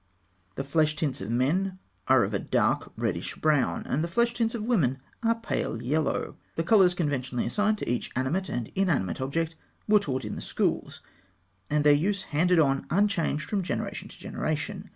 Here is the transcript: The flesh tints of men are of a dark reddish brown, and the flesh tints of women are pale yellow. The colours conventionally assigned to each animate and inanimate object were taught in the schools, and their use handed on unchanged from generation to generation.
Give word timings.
The 0.55 0.63
flesh 0.63 0.95
tints 0.95 1.21
of 1.21 1.29
men 1.29 1.77
are 2.07 2.23
of 2.23 2.33
a 2.33 2.39
dark 2.39 2.91
reddish 2.97 3.35
brown, 3.35 3.83
and 3.85 4.03
the 4.03 4.07
flesh 4.07 4.33
tints 4.33 4.55
of 4.55 4.67
women 4.67 4.97
are 5.21 5.35
pale 5.35 5.79
yellow. 5.79 6.37
The 6.55 6.63
colours 6.63 6.95
conventionally 6.95 7.45
assigned 7.45 7.77
to 7.77 7.87
each 7.87 8.09
animate 8.15 8.49
and 8.49 8.69
inanimate 8.73 9.21
object 9.21 9.55
were 9.87 9.99
taught 9.99 10.25
in 10.25 10.35
the 10.35 10.41
schools, 10.41 11.01
and 11.69 11.83
their 11.83 11.93
use 11.93 12.23
handed 12.23 12.59
on 12.59 12.87
unchanged 12.89 13.47
from 13.47 13.61
generation 13.61 14.07
to 14.07 14.17
generation. 14.17 14.89